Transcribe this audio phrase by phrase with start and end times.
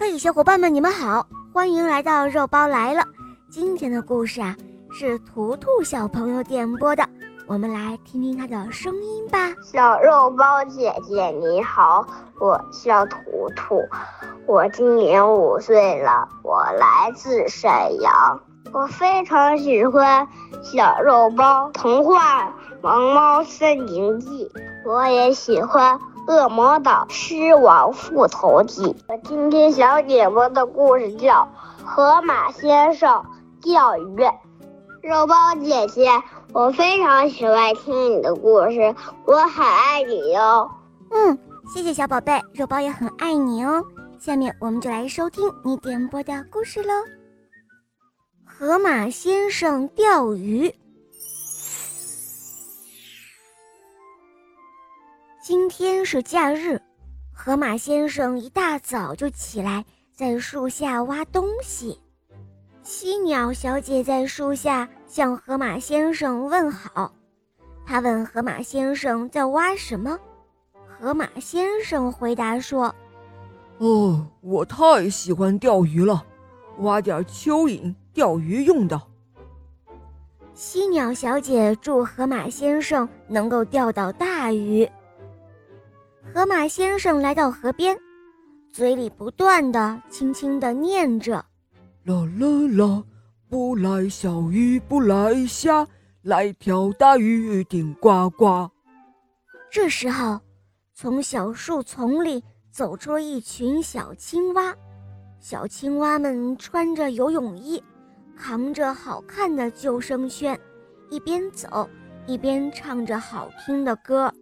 [0.00, 3.02] 嘿，小伙伴们，你们好，欢迎来到肉包来了。
[3.50, 4.54] 今天的故事啊，
[4.92, 7.04] 是图图小朋友点播的，
[7.48, 9.52] 我们来听听他的声音吧。
[9.60, 12.06] 小肉包姐姐你好，
[12.38, 13.18] 我叫图
[13.56, 13.82] 图，
[14.46, 17.68] 我今年五岁了，我来自沈
[18.00, 18.40] 阳，
[18.72, 20.24] 我非常喜欢
[20.62, 22.44] 小肉包童话
[22.82, 24.48] 《萌猫森林记》，
[24.88, 25.98] 我也喜欢。
[26.28, 31.48] 《恶魔岛狮王复仇记》，我今天想点播的故事叫
[31.82, 33.24] 《河马先生
[33.62, 34.16] 钓鱼》。
[35.02, 36.10] 肉包姐姐，
[36.52, 40.70] 我非常喜欢听你的故事，我很爱你哟。
[41.10, 41.38] 嗯，
[41.72, 43.82] 谢谢小宝贝，肉包也很爱你哦。
[44.18, 46.92] 下面我们就来收听你点播的故事喽，
[48.44, 50.68] 《河马先生钓鱼》。
[55.48, 56.78] 今天是假日，
[57.32, 59.82] 河马先生一大早就起来，
[60.14, 61.98] 在树下挖东西。
[62.82, 67.10] 犀鸟小姐在树下向河马先生问好。
[67.86, 70.18] 她问河马先生在挖什么，
[70.86, 72.94] 河马先生回答说
[73.80, 76.26] ：“哦，我太喜欢钓鱼了，
[76.80, 79.00] 挖点蚯蚓钓鱼用的。”
[80.52, 84.86] 犀鸟小姐祝河马先生能够钓到大鱼。
[86.34, 87.98] 河马先生来到河边，
[88.72, 91.44] 嘴里不断的轻轻的念着
[92.04, 93.04] ：“啦啦啦，
[93.48, 95.86] 不来小鱼不来虾，
[96.22, 98.70] 来条大鱼顶呱呱。”
[99.70, 100.38] 这时候，
[100.94, 104.74] 从小树丛里走出了一群小青蛙。
[105.40, 107.82] 小青蛙们穿着游泳衣，
[108.36, 110.58] 扛着好看的救生圈，
[111.10, 111.88] 一边走
[112.26, 114.32] 一边唱着好听的歌。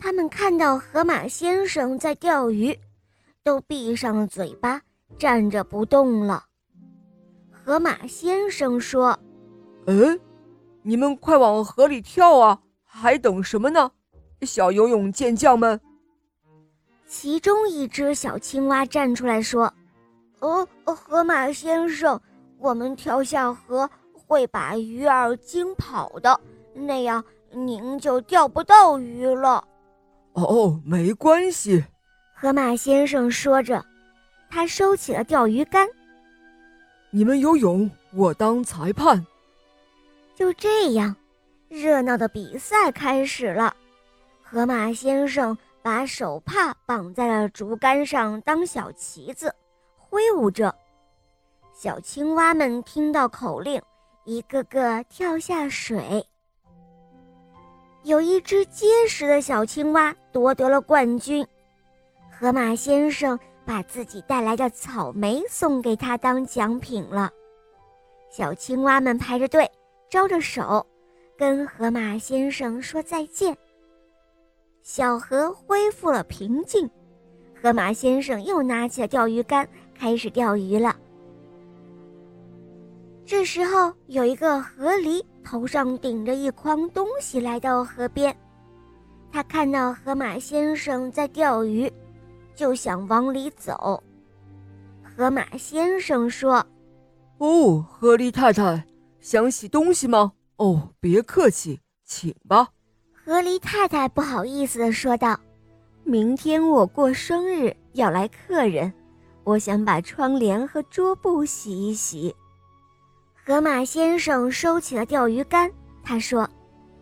[0.00, 2.76] 他们看到河马先生在钓鱼，
[3.44, 4.80] 都闭上了嘴巴，
[5.18, 6.42] 站着不动了。
[7.52, 9.16] 河马先生说
[9.86, 10.18] ：“嗯，
[10.82, 12.58] 你们快往河里跳啊！
[12.82, 13.92] 还等什么呢，
[14.40, 15.78] 小游泳健将们？”
[17.06, 19.72] 其中一只小青蛙站出来说
[20.40, 22.18] ：“哦，河马先生，
[22.58, 26.40] 我们跳下河会把鱼儿惊跑的，
[26.72, 27.22] 那样
[27.52, 29.62] 您就钓不到鱼了。”
[30.42, 31.84] 哦，没关系。
[32.34, 33.84] 河马先生说着，
[34.48, 35.88] 他收起了钓鱼竿。
[37.10, 39.26] 你们游泳，我当裁判。
[40.34, 41.14] 就这样，
[41.68, 43.74] 热闹的比赛开始了。
[44.42, 49.54] 河马先生把手帕绑在了竹竿上当小旗子，
[49.96, 50.74] 挥舞着。
[51.74, 53.80] 小青蛙们听到口令，
[54.24, 56.26] 一个个跳下水。
[58.02, 61.46] 有一只结实的小青蛙夺得了冠军，
[62.30, 67.30] 河马先生把自己带来的草莓送给他当奖品了。
[68.30, 69.68] 小青蛙们排着队，
[70.08, 70.86] 招着手，
[71.36, 73.56] 跟河马先生说再见。
[74.82, 76.88] 小河恢复了平静，
[77.60, 79.68] 河马先生又拿起了钓鱼竿，
[79.98, 80.96] 开始钓鱼了。
[83.26, 88.34] 这时候，有一个河狸头上顶着一筐东西来到河边，
[89.32, 91.90] 他看到河马先生在钓鱼，
[92.54, 94.02] 就想往里走。
[95.02, 96.64] 河马先生说
[97.38, 98.84] ：“哦，河狸太太，
[99.20, 100.32] 想洗东西吗？
[100.56, 102.68] 哦，别客气，请吧。”
[103.24, 105.38] 河狸太太不好意思地说道
[106.04, 108.92] ：“明天我过生日，要来客人，
[109.44, 112.34] 我想把窗帘和桌布洗一洗。”
[113.46, 115.70] 河马先生收起了钓鱼竿，
[116.02, 116.48] 他说：“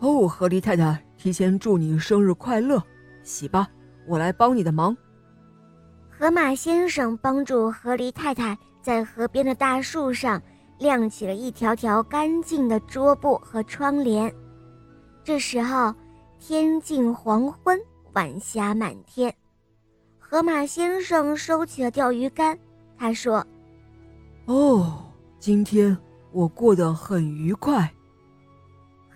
[0.00, 2.80] 哦，河狸太太，提前祝你生日快乐！
[3.24, 3.68] 洗吧，
[4.06, 4.96] 我来帮你的忙。”
[6.08, 10.40] 河马先生帮助河狸太太在河边的大树上
[10.78, 14.32] 晾起了一条条干净的桌布和窗帘。
[15.24, 15.92] 这时候，
[16.38, 17.76] 天近黄昏，
[18.12, 19.34] 晚霞满天。
[20.20, 22.56] 河马先生收起了钓鱼竿，
[22.96, 23.44] 他说
[24.46, 25.02] ：“哦，
[25.40, 25.98] 今天。”
[26.30, 27.90] 我过得很愉快。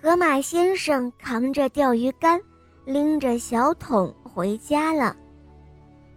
[0.03, 2.41] 河马先生扛着钓鱼竿，
[2.87, 5.15] 拎着小桶回家了。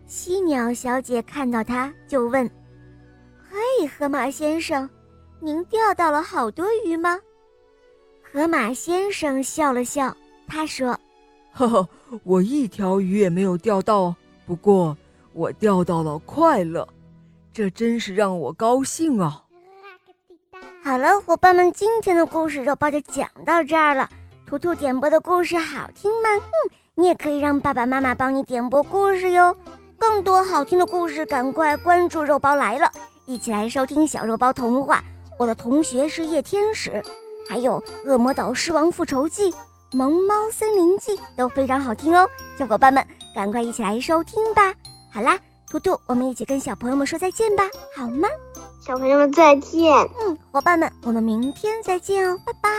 [0.05, 2.49] 犀鸟小姐看到他，就问
[3.51, 4.89] ：“嘿，河马先生，
[5.41, 7.19] 您钓到了好多鱼吗？”
[8.23, 10.15] 河马先生笑了笑，
[10.47, 10.97] 他说
[11.51, 11.89] ：“呵呵，
[12.23, 14.15] 我一条鱼也没有钓到，
[14.45, 14.97] 不过
[15.33, 16.87] 我钓到了快乐，
[17.51, 19.43] 这真是让我高兴啊。”
[20.85, 24.09] 好了，伙伴们，今天的故事肉包就讲到这儿了。
[24.45, 26.27] 图图点播的故事好听吗？
[26.35, 26.51] 嗯，
[26.95, 29.55] 你也可以让爸爸妈妈帮你点播故事哟。
[29.97, 32.91] 更多好听的故事，赶快关注肉包来了，
[33.25, 35.01] 一起来收听小肉包童话。
[35.39, 37.01] 我的同学是夜天使，
[37.47, 39.51] 还有《恶魔岛狮王复仇记》
[39.93, 43.01] 《萌猫森林记》都非常好听哦，小伙伴们
[43.33, 44.73] 赶快一起来收听吧。
[45.09, 45.39] 好啦，
[45.71, 47.63] 图图，我们一起跟小朋友们说再见吧，
[47.95, 48.27] 好吗？
[48.85, 49.93] 小朋友们再见。
[50.19, 52.69] 嗯，伙伴们，我们明天再见哦，拜拜。